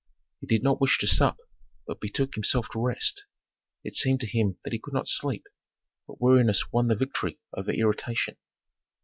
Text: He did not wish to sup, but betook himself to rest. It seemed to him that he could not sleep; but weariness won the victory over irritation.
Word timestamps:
He 0.39 0.47
did 0.47 0.63
not 0.63 0.81
wish 0.81 0.97
to 0.97 1.05
sup, 1.05 1.37
but 1.85 2.01
betook 2.01 2.33
himself 2.33 2.65
to 2.73 2.81
rest. 2.81 3.27
It 3.83 3.93
seemed 3.95 4.19
to 4.21 4.25
him 4.27 4.57
that 4.63 4.73
he 4.73 4.79
could 4.79 4.95
not 4.95 5.07
sleep; 5.07 5.45
but 6.07 6.19
weariness 6.19 6.71
won 6.71 6.87
the 6.87 6.95
victory 6.95 7.37
over 7.55 7.69
irritation. 7.71 8.35